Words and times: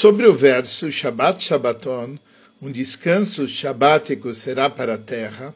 Sobre 0.00 0.26
o 0.26 0.32
verso 0.32 0.90
Shabbat 0.90 1.42
Shabbaton, 1.42 2.18
um 2.62 2.72
descanso 2.72 3.46
shabático 3.46 4.34
será 4.34 4.70
para 4.70 4.94
a 4.94 4.96
terra, 4.96 5.54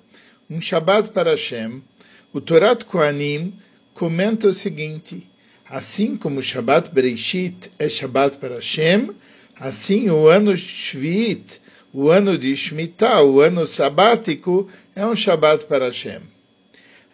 um 0.51 0.61
Shabbat 0.61 1.13
para 1.13 1.31
Hashem, 1.31 1.83
o 2.31 2.43
Torat 2.43 2.85
Kohanim 2.85 3.55
comenta 3.95 4.47
o 4.49 4.53
seguinte, 4.53 5.27
assim 5.67 6.15
como 6.15 6.41
o 6.41 6.43
Shabbat 6.43 6.91
Bereishit 6.91 7.73
é 7.79 7.89
Shabbat 7.89 8.37
para 8.37 8.57
Hashem, 8.57 9.13
assim 9.57 10.11
o 10.11 10.29
ano 10.29 10.55
Shviit, 10.55 11.59
o 11.91 12.11
ano 12.11 12.37
de 12.37 12.55
Shemitah, 12.55 13.23
o 13.23 13.41
ano 13.41 13.67
sabático, 13.67 14.69
é 14.95 15.07
um 15.07 15.17
Shabbat 15.17 15.65
para 15.65 15.87
Hashem. 15.87 16.21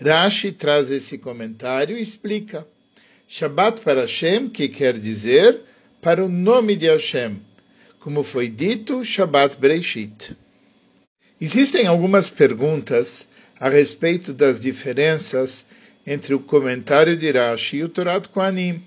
Rashi 0.04 0.50
traz 0.50 0.90
esse 0.90 1.16
comentário 1.16 1.96
e 1.96 2.02
explica. 2.02 2.66
Shabbat 3.28 3.82
para 3.82 4.00
Hashem, 4.00 4.48
que 4.48 4.68
quer 4.68 4.98
dizer 4.98 5.69
para 6.00 6.24
o 6.24 6.28
nome 6.28 6.76
de 6.76 6.86
Hashem, 6.86 7.36
como 7.98 8.22
foi 8.22 8.48
dito, 8.48 9.04
Shabbat 9.04 9.58
Bereishit. 9.58 10.34
Existem 11.38 11.86
algumas 11.86 12.30
perguntas 12.30 13.28
a 13.58 13.68
respeito 13.68 14.32
das 14.32 14.58
diferenças 14.58 15.66
entre 16.06 16.34
o 16.34 16.40
comentário 16.40 17.16
de 17.16 17.30
Rashi 17.30 17.78
e 17.78 17.84
o 17.84 17.88
Torat 17.88 18.28
Kohanim. 18.28 18.82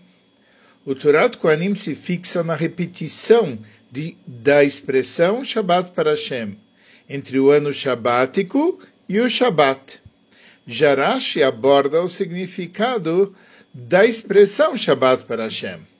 O 0.83 0.95
Torat 0.95 1.37
Kohanim 1.37 1.75
se 1.75 1.93
fixa 1.93 2.43
na 2.43 2.55
repetição 2.55 3.59
de, 3.91 4.17
da 4.25 4.63
expressão 4.63 5.43
Shabbat 5.43 5.91
para 5.91 6.11
Hashem, 6.11 6.57
entre 7.07 7.39
o 7.39 7.51
ano 7.51 7.71
shabático 7.71 8.79
e 9.07 9.19
o 9.19 9.29
Shabbat. 9.29 10.01
Jarashi 10.65 11.43
aborda 11.43 12.01
o 12.01 12.09
significado 12.09 13.35
da 13.73 14.05
expressão 14.05 14.75
Shabbat 14.75 15.25
para 15.25 15.43
Hashem. 15.43 15.92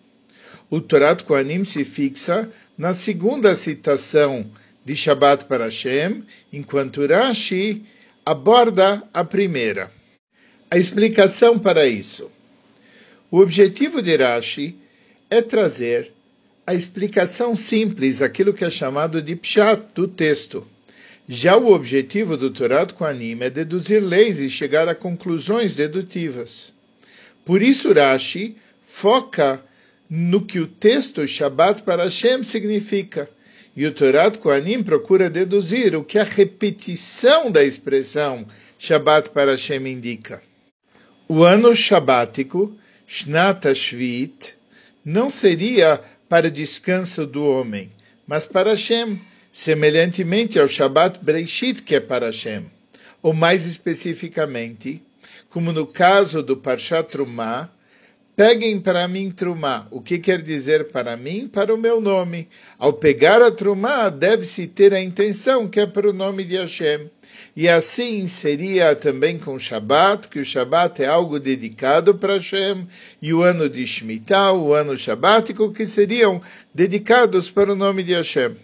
O 0.69 0.81
Torat 0.81 1.23
Kohanim 1.23 1.65
se 1.65 1.83
fixa 1.83 2.49
na 2.77 2.93
segunda 2.93 3.55
citação 3.55 4.49
de 4.85 4.95
Shabbat 4.95 5.45
para 5.45 5.65
Hashem, 5.65 6.23
enquanto 6.51 7.05
Rashi 7.05 7.83
aborda 8.25 9.03
a 9.13 9.23
primeira. 9.23 9.91
A 10.69 10.77
explicação 10.77 11.59
para 11.59 11.87
isso. 11.87 12.31
O 13.29 13.39
objetivo 13.39 14.01
de 14.01 14.15
Rashi 14.15 14.75
é 15.29 15.41
trazer 15.41 16.11
a 16.65 16.73
explicação 16.73 17.55
simples, 17.55 18.21
aquilo 18.21 18.53
que 18.53 18.63
é 18.63 18.69
chamado 18.69 19.21
de 19.21 19.35
pshat 19.35 19.83
do 19.93 20.07
texto. 20.07 20.65
Já 21.27 21.57
o 21.57 21.71
objetivo 21.71 22.35
do 22.35 22.49
Torá 22.49 22.85
Kohanim 22.85 23.37
é 23.41 23.49
deduzir 23.49 24.01
leis 24.01 24.39
e 24.39 24.49
chegar 24.49 24.87
a 24.87 24.95
conclusões 24.95 25.75
dedutivas. 25.75 26.73
Por 27.45 27.61
isso 27.61 27.93
Rashi 27.93 28.57
foca 28.81 29.61
no 30.15 30.45
que 30.45 30.59
o 30.59 30.67
texto 30.67 31.27
Shabbat 31.27 31.81
para 31.81 32.03
Hashem 32.03 32.43
significa. 32.43 33.27
E 33.75 33.83
o 33.87 33.91
Torá 33.91 34.29
Kohanim 34.29 34.83
procura 34.83 35.27
deduzir 35.27 35.95
o 35.95 36.03
que 36.03 36.19
a 36.19 36.23
repetição 36.23 37.49
da 37.49 37.63
expressão 37.63 38.45
Shabbat 38.77 39.31
para 39.31 39.49
Hashem 39.49 39.87
indica. 39.87 40.39
O 41.27 41.43
ano 41.43 41.75
shabático, 41.75 42.71
Shnata 43.07 43.73
Shvit, 43.73 44.55
não 45.03 45.31
seria 45.31 45.99
para 46.29 46.51
descanso 46.51 47.25
do 47.25 47.47
homem, 47.47 47.91
mas 48.27 48.45
para 48.45 48.69
Hashem, 48.69 49.19
semelhantemente 49.51 50.59
ao 50.59 50.67
Shabbat 50.67 51.25
Breishit, 51.25 51.81
que 51.81 51.95
é 51.95 51.99
para 51.99 52.27
Hashem. 52.27 52.65
Ou 53.19 53.33
mais 53.33 53.65
especificamente, 53.65 55.01
como 55.49 55.73
no 55.73 55.87
caso 55.87 56.43
do 56.43 56.55
Parshat 56.55 57.09
Trumah, 57.09 57.67
peguem 58.35 58.79
para 58.79 59.07
mim 59.07 59.31
Trumah. 59.31 59.87
O 59.91 60.01
que 60.01 60.17
quer 60.17 60.41
dizer 60.41 60.89
para 60.89 61.15
mim? 61.15 61.47
Para 61.47 61.73
o 61.73 61.77
meu 61.77 62.01
nome. 62.01 62.47
Ao 62.77 62.93
pegar 62.93 63.41
a 63.41 63.51
Trumah, 63.51 64.09
deve-se 64.09 64.67
ter 64.67 64.93
a 64.93 65.01
intenção 65.01 65.67
que 65.67 65.79
é 65.79 65.85
para 65.85 66.09
o 66.09 66.13
nome 66.13 66.43
de 66.43 66.57
Hashem. 66.57 67.09
E 67.55 67.69
assim 67.69 68.27
seria 68.27 68.95
também 68.95 69.37
com 69.37 69.53
o 69.53 69.59
Shabat, 69.59 70.27
que 70.27 70.39
o 70.39 70.45
Shabat 70.45 71.03
é 71.03 71.05
algo 71.05 71.39
dedicado 71.39 72.15
para 72.15 72.33
Hashem, 72.33 72.87
e 73.21 73.31
o 73.31 73.43
ano 73.43 73.69
de 73.69 73.85
Shemitah, 73.85 74.53
o 74.53 74.73
ano 74.73 74.97
Shabático, 74.97 75.71
que 75.71 75.85
seriam 75.85 76.41
dedicados 76.73 77.51
para 77.51 77.71
o 77.71 77.75
nome 77.75 78.01
de 78.01 78.13
Hashem. 78.13 78.55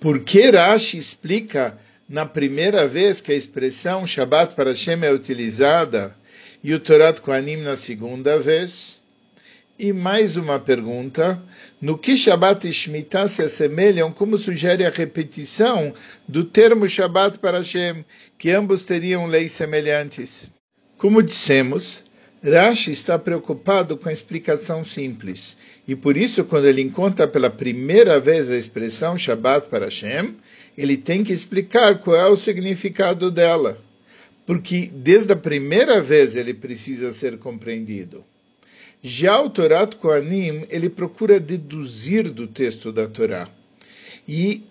Por 0.00 0.18
que 0.20 0.50
Rashi 0.50 0.98
explica 0.98 1.78
na 2.08 2.26
primeira 2.26 2.88
vez 2.88 3.20
que 3.20 3.30
a 3.30 3.36
expressão 3.36 4.04
Shabbat 4.04 4.56
para 4.56 4.70
Hashem 4.70 5.04
é 5.04 5.12
utilizada 5.12 6.14
e 6.62 6.72
o 6.72 6.80
Torat 6.80 7.20
Kohanim 7.20 7.56
na 7.56 7.76
segunda 7.76 8.38
vez? 8.38 9.00
E 9.78 9.92
mais 9.92 10.36
uma 10.36 10.58
pergunta: 10.58 11.42
no 11.80 11.98
que 11.98 12.16
Shabbat 12.16 12.68
e 12.68 12.72
Shemitah 12.72 13.26
se 13.26 13.42
assemelham, 13.42 14.12
como 14.12 14.38
sugere 14.38 14.84
a 14.84 14.90
repetição 14.90 15.92
do 16.28 16.44
termo 16.44 16.88
Shabbat 16.88 17.38
para 17.38 17.58
Hashem, 17.58 18.04
que 18.38 18.50
ambos 18.50 18.84
teriam 18.84 19.26
leis 19.26 19.52
semelhantes? 19.52 20.50
Como 20.96 21.22
dissemos, 21.22 22.04
Rashi 22.44 22.92
está 22.92 23.18
preocupado 23.18 23.96
com 23.96 24.08
a 24.08 24.12
explicação 24.12 24.84
simples, 24.84 25.56
e 25.86 25.96
por 25.96 26.16
isso, 26.16 26.44
quando 26.44 26.66
ele 26.66 26.82
encontra 26.82 27.26
pela 27.26 27.50
primeira 27.50 28.20
vez 28.20 28.50
a 28.50 28.56
expressão 28.56 29.18
Shabbat 29.18 29.68
para 29.68 29.86
Hashem, 29.86 30.36
ele 30.76 30.96
tem 30.96 31.24
que 31.24 31.32
explicar 31.32 31.98
qual 31.98 32.16
é 32.16 32.28
o 32.28 32.36
significado 32.36 33.30
dela, 33.30 33.78
porque 34.46 34.90
desde 34.92 35.32
a 35.32 35.36
primeira 35.36 36.00
vez 36.00 36.34
ele 36.34 36.54
precisa 36.54 37.12
ser 37.12 37.38
compreendido. 37.38 38.24
Já 39.02 39.40
o 39.40 39.50
Torat 39.50 39.96
Kohanim, 39.96 40.64
ele 40.70 40.88
procura 40.88 41.40
deduzir 41.40 42.30
do 42.30 42.46
texto 42.46 42.92
da 42.92 43.08
Torá. 43.08 43.48
E 44.28 44.62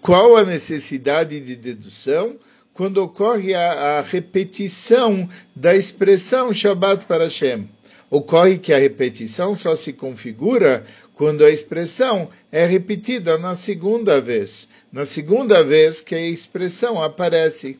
qual 0.00 0.36
a 0.36 0.44
necessidade 0.44 1.38
de 1.40 1.54
dedução? 1.54 2.36
Quando 2.74 2.98
ocorre 2.98 3.54
a, 3.54 3.98
a 3.98 4.00
repetição 4.00 5.28
da 5.54 5.76
expressão 5.76 6.52
Shabbat 6.52 7.06
para 7.06 7.24
Hashem. 7.24 7.68
Ocorre 8.10 8.58
que 8.58 8.72
a 8.72 8.78
repetição 8.78 9.54
só 9.54 9.76
se 9.76 9.92
configura 9.92 10.84
quando 11.14 11.44
a 11.44 11.50
expressão 11.50 12.28
é 12.50 12.66
repetida 12.66 13.38
na 13.38 13.54
segunda 13.54 14.20
vez. 14.20 14.66
Na 14.92 15.04
segunda 15.04 15.62
vez 15.62 16.00
que 16.00 16.14
a 16.14 16.20
expressão 16.20 17.00
aparece. 17.00 17.78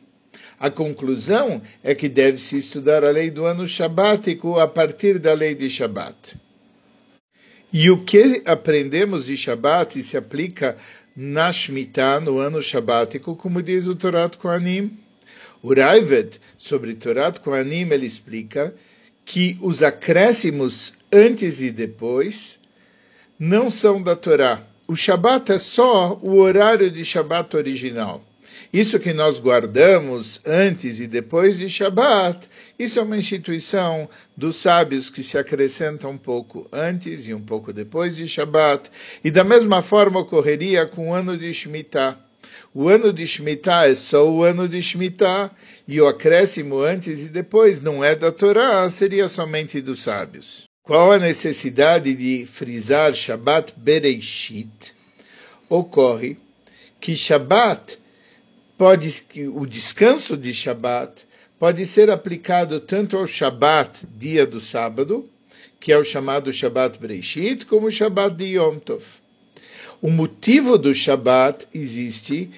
A 0.61 0.69
conclusão 0.69 1.59
é 1.83 1.95
que 1.95 2.07
deve-se 2.07 2.55
estudar 2.55 3.03
a 3.03 3.09
lei 3.09 3.31
do 3.31 3.45
ano 3.45 3.67
shabático 3.67 4.59
a 4.59 4.67
partir 4.67 5.17
da 5.17 5.33
lei 5.33 5.55
de 5.55 5.67
Shabat. 5.67 6.35
E 7.73 7.89
o 7.89 8.03
que 8.03 8.43
aprendemos 8.45 9.25
de 9.25 9.35
Shabat 9.35 9.99
se 10.03 10.15
aplica 10.15 10.77
na 11.15 11.51
Shemitah, 11.51 12.19
no 12.19 12.37
ano 12.37 12.61
shabático, 12.61 13.35
como 13.35 13.59
diz 13.59 13.87
o 13.87 13.95
Torat 13.95 14.37
Kohanim? 14.37 14.95
O 15.63 15.73
Raived, 15.73 16.39
sobre 16.55 16.93
Torat 16.93 17.39
Kohanim, 17.39 17.89
ele 17.89 18.05
explica 18.05 18.71
que 19.25 19.57
os 19.61 19.81
acréscimos 19.81 20.93
antes 21.11 21.59
e 21.59 21.71
depois 21.71 22.59
não 23.39 23.71
são 23.71 23.99
da 23.99 24.15
Torá. 24.15 24.61
O 24.87 24.95
Shabat 24.95 25.53
é 25.53 25.57
só 25.57 26.19
o 26.21 26.35
horário 26.35 26.91
de 26.91 27.03
Shabat 27.03 27.57
original. 27.57 28.23
Isso 28.71 28.99
que 28.99 29.13
nós 29.13 29.39
guardamos 29.39 30.39
antes 30.45 30.99
e 30.99 31.07
depois 31.07 31.57
de 31.57 31.69
Shabat, 31.69 32.47
isso 32.79 32.99
é 32.99 33.01
uma 33.01 33.17
instituição 33.17 34.09
dos 34.35 34.55
sábios 34.55 35.09
que 35.09 35.21
se 35.21 35.37
acrescenta 35.37 36.07
um 36.07 36.17
pouco 36.17 36.67
antes 36.71 37.27
e 37.27 37.33
um 37.33 37.41
pouco 37.41 37.73
depois 37.73 38.15
de 38.15 38.27
Shabat. 38.27 38.89
E 39.23 39.29
da 39.29 39.43
mesma 39.43 39.81
forma 39.81 40.19
ocorreria 40.19 40.85
com 40.85 41.09
o 41.09 41.13
ano 41.13 41.37
de 41.37 41.53
Shemitah. 41.53 42.17
O 42.73 42.87
ano 42.87 43.11
de 43.11 43.27
Shemitah 43.27 43.87
é 43.87 43.95
só 43.95 44.29
o 44.29 44.43
ano 44.43 44.67
de 44.67 44.81
Shemitah, 44.81 45.51
e 45.87 45.99
o 45.99 46.07
acréscimo 46.07 46.79
antes 46.79 47.25
e 47.25 47.27
depois 47.27 47.81
não 47.81 48.03
é 48.03 48.15
da 48.15 48.31
Torá, 48.31 48.89
seria 48.89 49.27
somente 49.27 49.81
dos 49.81 50.01
sábios. 50.01 50.63
Qual 50.81 51.11
a 51.11 51.19
necessidade 51.19 52.13
de 52.15 52.45
frisar 52.45 53.13
Shabbat 53.13 53.73
Bereishit? 53.77 54.95
Ocorre 55.69 56.37
que 56.99 57.15
Shabbat 57.15 57.99
pode 58.81 59.13
o 59.53 59.67
descanso 59.67 60.35
de 60.35 60.51
Shabat 60.51 61.27
pode 61.59 61.85
ser 61.85 62.09
aplicado 62.09 62.79
tanto 62.79 63.15
ao 63.15 63.27
Shabat, 63.27 64.07
dia 64.17 64.43
do 64.43 64.59
sábado, 64.59 65.29
que 65.79 65.91
é 65.91 65.97
o 65.99 66.03
chamado 66.03 66.51
Shabat 66.51 66.97
Breishit, 66.97 67.67
como 67.67 67.85
o 67.85 67.91
Shabat 67.91 68.35
de 68.35 68.55
Yom 68.55 68.79
Tov. 68.79 69.03
O 70.01 70.09
motivo 70.09 70.79
do 70.79 70.95
Shabat 70.95 71.67
existe 71.71 72.49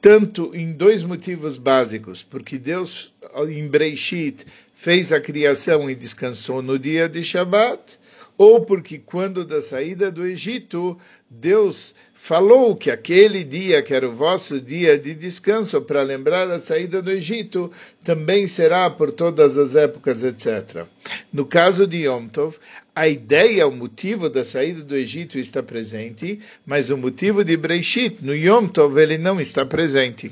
tanto 0.00 0.54
em 0.54 0.72
dois 0.74 1.02
motivos 1.02 1.58
básicos, 1.58 2.22
porque 2.22 2.56
Deus 2.56 3.12
em 3.48 3.66
Breishit 3.66 4.46
fez 4.72 5.10
a 5.10 5.20
criação 5.20 5.90
e 5.90 5.94
descansou 5.96 6.62
no 6.62 6.78
dia 6.78 7.08
de 7.08 7.24
Shabat, 7.24 7.98
ou 8.38 8.64
porque 8.64 8.98
quando 8.98 9.44
da 9.44 9.60
saída 9.60 10.08
do 10.08 10.24
Egito, 10.24 10.96
Deus 11.28 11.96
falou 12.28 12.76
que 12.76 12.90
aquele 12.90 13.42
dia, 13.42 13.82
que 13.82 13.94
era 13.94 14.06
o 14.06 14.12
vosso 14.12 14.60
dia 14.60 14.98
de 14.98 15.14
descanso, 15.14 15.80
para 15.80 16.02
lembrar 16.02 16.50
a 16.50 16.58
saída 16.58 17.00
do 17.00 17.10
Egito, 17.10 17.72
também 18.04 18.46
será 18.46 18.90
por 18.90 19.10
todas 19.10 19.56
as 19.56 19.74
épocas, 19.74 20.22
etc. 20.22 20.84
No 21.32 21.46
caso 21.46 21.86
de 21.86 22.04
Yom 22.04 22.28
Tov, 22.28 22.58
a 22.94 23.08
ideia, 23.08 23.66
o 23.66 23.74
motivo 23.74 24.28
da 24.28 24.44
saída 24.44 24.84
do 24.84 24.94
Egito 24.94 25.38
está 25.38 25.62
presente, 25.62 26.38
mas 26.66 26.90
o 26.90 26.98
motivo 26.98 27.42
de 27.42 27.56
Breishit, 27.56 28.22
no 28.22 28.36
Yom 28.36 28.68
Tov, 28.68 29.00
ele 29.00 29.16
não 29.16 29.40
está 29.40 29.64
presente. 29.64 30.30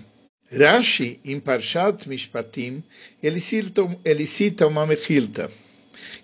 Rashi, 0.52 1.18
em 1.24 1.40
Parshat 1.40 2.06
Mishpatim, 2.06 2.82
ele 3.22 3.40
cita, 3.40 3.88
ele 4.04 4.26
cita 4.26 4.66
uma 4.66 4.86
mechilta, 4.86 5.50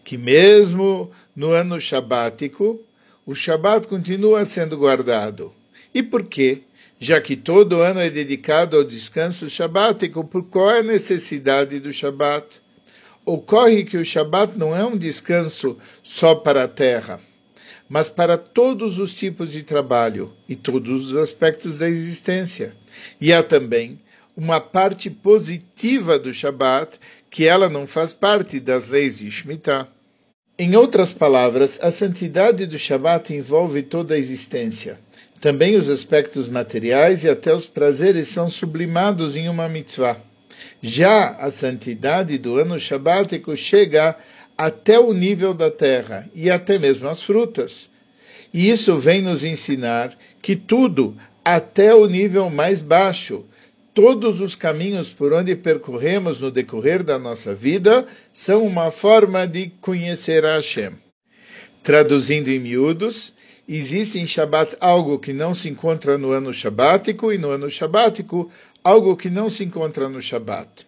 que 0.05 0.19
mesmo 0.19 1.11
no 1.35 1.53
ano 1.53 1.81
sabático, 1.81 2.79
o 3.25 3.35
Shabat 3.35 3.89
continua 3.89 4.45
sendo 4.45 4.77
guardado. 4.77 5.62
E 5.94 6.03
por 6.03 6.25
quê? 6.25 6.62
Já 6.99 7.21
que 7.21 7.37
todo 7.37 7.81
ano 7.81 8.00
é 8.00 8.09
dedicado 8.09 8.77
ao 8.77 8.85
descanso 8.85 9.50
sabático, 9.50 10.25
por 10.25 10.44
qual 10.44 10.71
é 10.71 10.79
a 10.79 10.85
necessidade 10.85 11.81
do 11.81 11.93
Shabat? 11.93 12.62
Ocorre 13.25 13.85
que 13.85 13.97
o 13.97 14.05
Shabat 14.05 14.56
não 14.56 14.75
é 14.75 14.85
um 14.85 14.97
descanso 14.97 15.77
só 16.03 16.35
para 16.35 16.65
a 16.65 16.69
terra, 16.69 17.21
mas 17.89 18.09
para 18.09 18.39
todos 18.39 18.99
os 18.99 19.15
tipos 19.15 19.53
de 19.53 19.62
trabalho 19.62 20.33
e 20.49 20.56
todos 20.56 21.11
os 21.11 21.17
aspectos 21.17 21.79
da 21.79 21.89
existência. 21.89 22.75
E 23.21 23.33
há 23.33 23.43
também 23.43 24.00
uma 24.37 24.61
parte 24.61 25.11
positiva 25.11 26.19
do 26.19 26.33
Shabat, 26.33 26.99
que 27.29 27.44
ela 27.47 27.69
não 27.69 27.87
faz 27.87 28.12
parte 28.12 28.59
das 28.59 28.89
leis 28.89 29.19
de 29.19 29.31
Shemitah. 29.31 29.89
Em 30.59 30.77
outras 30.77 31.12
palavras, 31.12 31.79
a 31.83 31.91
santidade 31.91 32.67
do 32.67 32.79
Shabat 32.79 33.35
envolve 33.35 33.83
toda 33.83 34.15
a 34.15 34.19
existência. 34.19 34.99
Também 35.43 35.75
os 35.75 35.91
aspectos 35.91 36.47
materiais 36.47 37.25
e 37.25 37.29
até 37.29 37.53
os 37.53 37.67
prazeres 37.67 38.29
são 38.29 38.49
sublimados 38.49 39.37
em 39.37 39.49
uma 39.49 39.69
mitzvah. 39.69 40.17
Já 40.81 41.31
a 41.31 41.50
santidade 41.50 42.39
do 42.39 42.59
ano 42.59 42.79
Shabbatico 42.79 43.56
chega 43.56 44.17
até 44.56 45.00
o 45.00 45.12
nível 45.12 45.53
da 45.53 45.69
terra 45.69 46.31
e 46.33 46.49
até 46.49 46.79
mesmo 46.79 47.09
as 47.09 47.25
frutas. 47.25 47.91
E 48.55 48.71
isso 48.71 48.94
vem 48.94 49.21
nos 49.21 49.43
ensinar 49.43 50.17
que 50.41 50.55
tudo, 50.55 51.17
até 51.44 51.93
o 51.93 52.06
nível 52.06 52.49
mais 52.49 52.81
baixo, 52.81 53.44
todos 53.93 54.41
os 54.41 54.55
caminhos 54.55 55.11
por 55.11 55.33
onde 55.33 55.56
percorremos 55.56 56.39
no 56.39 56.53
decorrer 56.53 57.03
da 57.03 57.19
nossa 57.19 57.53
vida 57.53 58.06
são 58.33 58.65
uma 58.65 58.93
forma 58.93 59.44
de 59.44 59.73
conhecer 59.81 60.44
a 60.44 60.55
Hashem. 60.55 60.93
Traduzindo 61.83 62.49
em 62.49 62.61
miúdos, 62.61 63.35
existe 63.77 64.19
em 64.19 64.27
Shabat 64.27 64.77
algo 64.81 65.19
que 65.19 65.33
não 65.33 65.55
se 65.55 65.69
encontra 65.69 66.19
no 66.19 66.31
ano 66.31 66.53
Shabático 66.53 67.33
e 67.33 67.39
no 67.39 67.51
ano 67.51 67.71
Shabático 67.71 68.51
algo 68.85 69.17
que 69.17 69.31
não 69.31 69.49
se 69.49 69.65
encontra 69.65 70.09
no 70.09 70.21
Shabat. 70.21 70.87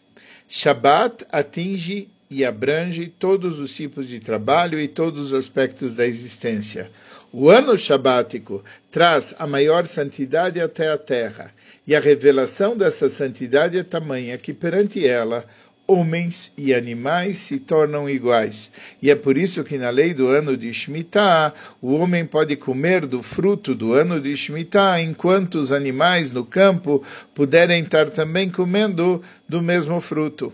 Shabat 0.48 1.24
atinge 1.30 2.08
e 2.30 2.44
abrange 2.44 3.06
todos 3.06 3.58
os 3.58 3.72
tipos 3.74 4.08
de 4.08 4.20
trabalho 4.20 4.80
e 4.80 4.88
todos 4.88 5.26
os 5.26 5.34
aspectos 5.34 5.94
da 5.94 6.06
existência. 6.06 6.90
O 7.32 7.48
ano 7.50 7.76
Shabático 7.76 8.62
traz 8.90 9.34
a 9.38 9.46
maior 9.46 9.86
santidade 9.86 10.60
até 10.60 10.90
a 10.90 10.98
terra 10.98 11.52
e 11.86 11.94
a 11.94 12.00
revelação 12.00 12.76
dessa 12.76 13.08
santidade 13.08 13.78
é 13.78 13.82
tamanha 13.82 14.38
que 14.38 14.52
perante 14.52 15.06
ela 15.06 15.44
homens 15.86 16.52
e 16.56 16.72
animais 16.72 17.38
se 17.38 17.58
tornam 17.58 18.08
iguais. 18.08 18.70
E 19.02 19.10
é 19.10 19.14
por 19.14 19.36
isso 19.36 19.62
que 19.64 19.76
na 19.76 19.90
lei 19.90 20.14
do 20.14 20.28
ano 20.28 20.56
de 20.56 20.72
Shemitah, 20.72 21.52
o 21.80 21.94
homem 21.94 22.24
pode 22.24 22.56
comer 22.56 23.06
do 23.06 23.22
fruto 23.22 23.74
do 23.74 23.92
ano 23.92 24.20
de 24.20 24.36
Shemitah, 24.36 25.00
enquanto 25.00 25.56
os 25.56 25.72
animais 25.72 26.30
no 26.30 26.44
campo 26.44 27.04
puderem 27.34 27.82
estar 27.82 28.08
também 28.10 28.50
comendo 28.50 29.22
do 29.48 29.62
mesmo 29.62 30.00
fruto. 30.00 30.52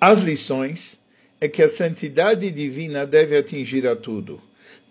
As 0.00 0.22
lições 0.22 0.98
é 1.40 1.48
que 1.48 1.62
a 1.62 1.68
santidade 1.68 2.50
divina 2.50 3.06
deve 3.06 3.36
atingir 3.36 3.86
a 3.86 3.94
tudo 3.94 4.40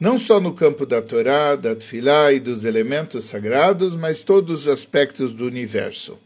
não 0.02 0.18
só 0.18 0.40
no 0.40 0.52
campo 0.52 0.84
da 0.84 1.00
Torá, 1.00 1.56
da 1.56 1.76
Tfilá 1.76 2.34
e 2.34 2.40
dos 2.40 2.66
elementos 2.66 3.26
sagrados, 3.26 3.94
mas 3.94 4.24
todos 4.24 4.62
os 4.62 4.68
aspectos 4.68 5.32
do 5.32 5.46
universo. 5.46 6.18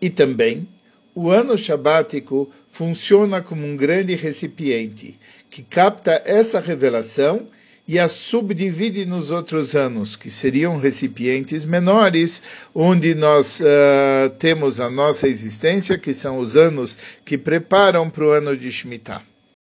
E 0.00 0.10
também, 0.10 0.68
o 1.20 1.32
ano 1.32 1.58
sabático 1.58 2.48
funciona 2.68 3.42
como 3.42 3.66
um 3.66 3.76
grande 3.76 4.14
recipiente 4.14 5.18
que 5.50 5.64
capta 5.64 6.22
essa 6.24 6.60
revelação 6.60 7.44
e 7.88 7.98
a 7.98 8.06
subdivide 8.06 9.04
nos 9.04 9.32
outros 9.32 9.74
anos, 9.74 10.14
que 10.14 10.30
seriam 10.30 10.78
recipientes 10.78 11.64
menores, 11.64 12.40
onde 12.72 13.16
nós 13.16 13.58
uh, 13.60 14.30
temos 14.38 14.78
a 14.78 14.88
nossa 14.88 15.26
existência, 15.26 15.98
que 15.98 16.14
são 16.14 16.38
os 16.38 16.54
anos 16.54 16.96
que 17.24 17.36
preparam 17.36 18.08
para 18.08 18.24
o 18.24 18.30
ano 18.30 18.56
de 18.56 18.70
Shemitah. 18.70 19.22